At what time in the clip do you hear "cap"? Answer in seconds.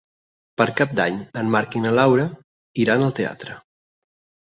0.77-0.95